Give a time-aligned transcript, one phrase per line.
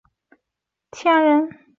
[0.91, 1.59] 赵谦人。